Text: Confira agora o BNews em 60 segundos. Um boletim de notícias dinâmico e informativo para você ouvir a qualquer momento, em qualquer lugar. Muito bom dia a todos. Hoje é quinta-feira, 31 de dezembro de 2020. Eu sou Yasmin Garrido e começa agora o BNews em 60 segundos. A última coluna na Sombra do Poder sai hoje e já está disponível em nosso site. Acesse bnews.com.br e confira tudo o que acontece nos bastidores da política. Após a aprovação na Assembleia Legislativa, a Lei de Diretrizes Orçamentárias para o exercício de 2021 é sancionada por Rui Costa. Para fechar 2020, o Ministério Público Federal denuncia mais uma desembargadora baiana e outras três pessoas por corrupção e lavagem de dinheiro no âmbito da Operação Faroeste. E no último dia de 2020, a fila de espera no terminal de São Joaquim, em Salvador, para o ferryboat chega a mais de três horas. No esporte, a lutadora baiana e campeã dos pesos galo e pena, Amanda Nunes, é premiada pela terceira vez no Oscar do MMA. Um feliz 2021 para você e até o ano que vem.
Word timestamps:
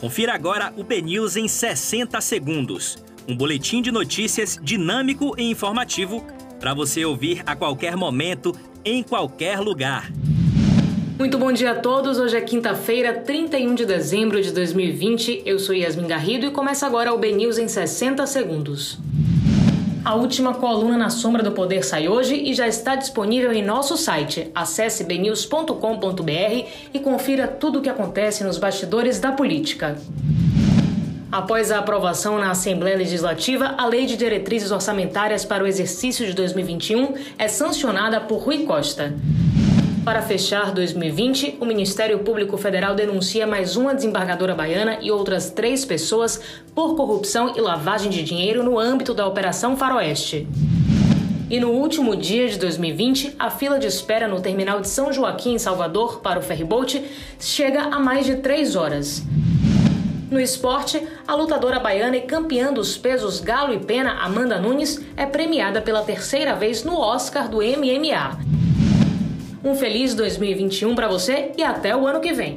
Confira 0.00 0.34
agora 0.34 0.74
o 0.76 0.84
BNews 0.84 1.36
em 1.36 1.48
60 1.48 2.20
segundos. 2.20 2.98
Um 3.26 3.34
boletim 3.34 3.80
de 3.80 3.90
notícias 3.90 4.58
dinâmico 4.62 5.34
e 5.38 5.50
informativo 5.50 6.22
para 6.60 6.74
você 6.74 7.04
ouvir 7.04 7.42
a 7.46 7.56
qualquer 7.56 7.96
momento, 7.96 8.54
em 8.84 9.02
qualquer 9.02 9.58
lugar. 9.58 10.12
Muito 11.18 11.38
bom 11.38 11.50
dia 11.50 11.72
a 11.72 11.74
todos. 11.74 12.18
Hoje 12.18 12.36
é 12.36 12.40
quinta-feira, 12.42 13.14
31 13.14 13.74
de 13.74 13.86
dezembro 13.86 14.42
de 14.42 14.52
2020. 14.52 15.42
Eu 15.46 15.58
sou 15.58 15.74
Yasmin 15.74 16.06
Garrido 16.06 16.44
e 16.44 16.50
começa 16.50 16.86
agora 16.86 17.14
o 17.14 17.18
BNews 17.18 17.56
em 17.56 17.66
60 17.66 18.26
segundos. 18.26 18.98
A 20.06 20.14
última 20.14 20.54
coluna 20.54 20.96
na 20.96 21.10
Sombra 21.10 21.42
do 21.42 21.50
Poder 21.50 21.84
sai 21.84 22.06
hoje 22.06 22.36
e 22.36 22.54
já 22.54 22.68
está 22.68 22.94
disponível 22.94 23.52
em 23.52 23.60
nosso 23.60 23.96
site. 23.96 24.52
Acesse 24.54 25.02
bnews.com.br 25.02 26.68
e 26.94 27.00
confira 27.00 27.48
tudo 27.48 27.80
o 27.80 27.82
que 27.82 27.88
acontece 27.88 28.44
nos 28.44 28.56
bastidores 28.56 29.18
da 29.18 29.32
política. 29.32 29.98
Após 31.32 31.72
a 31.72 31.80
aprovação 31.80 32.38
na 32.38 32.52
Assembleia 32.52 32.96
Legislativa, 32.96 33.74
a 33.76 33.84
Lei 33.84 34.06
de 34.06 34.16
Diretrizes 34.16 34.70
Orçamentárias 34.70 35.44
para 35.44 35.64
o 35.64 35.66
exercício 35.66 36.24
de 36.24 36.34
2021 36.34 37.14
é 37.36 37.48
sancionada 37.48 38.20
por 38.20 38.38
Rui 38.38 38.58
Costa. 38.58 39.12
Para 40.06 40.22
fechar 40.22 40.70
2020, 40.70 41.56
o 41.60 41.64
Ministério 41.64 42.20
Público 42.20 42.56
Federal 42.56 42.94
denuncia 42.94 43.44
mais 43.44 43.74
uma 43.74 43.92
desembargadora 43.92 44.54
baiana 44.54 44.98
e 45.02 45.10
outras 45.10 45.50
três 45.50 45.84
pessoas 45.84 46.40
por 46.76 46.94
corrupção 46.94 47.54
e 47.56 47.60
lavagem 47.60 48.08
de 48.08 48.22
dinheiro 48.22 48.62
no 48.62 48.78
âmbito 48.78 49.12
da 49.12 49.26
Operação 49.26 49.76
Faroeste. 49.76 50.46
E 51.50 51.58
no 51.58 51.70
último 51.70 52.14
dia 52.14 52.48
de 52.48 52.56
2020, 52.56 53.34
a 53.36 53.50
fila 53.50 53.80
de 53.80 53.88
espera 53.88 54.28
no 54.28 54.40
terminal 54.40 54.80
de 54.80 54.88
São 54.88 55.12
Joaquim, 55.12 55.54
em 55.54 55.58
Salvador, 55.58 56.20
para 56.20 56.38
o 56.38 56.42
ferryboat 56.42 57.02
chega 57.40 57.82
a 57.82 57.98
mais 57.98 58.24
de 58.24 58.36
três 58.36 58.76
horas. 58.76 59.24
No 60.30 60.38
esporte, 60.38 61.02
a 61.26 61.34
lutadora 61.34 61.80
baiana 61.80 62.16
e 62.16 62.20
campeã 62.20 62.72
dos 62.72 62.96
pesos 62.96 63.40
galo 63.40 63.74
e 63.74 63.80
pena, 63.80 64.20
Amanda 64.20 64.60
Nunes, 64.60 65.04
é 65.16 65.26
premiada 65.26 65.82
pela 65.82 66.02
terceira 66.02 66.54
vez 66.54 66.84
no 66.84 66.96
Oscar 66.96 67.48
do 67.48 67.56
MMA. 67.56 68.55
Um 69.66 69.74
feliz 69.74 70.14
2021 70.14 70.94
para 70.94 71.08
você 71.08 71.50
e 71.58 71.62
até 71.64 71.94
o 71.96 72.06
ano 72.06 72.20
que 72.20 72.32
vem. 72.32 72.56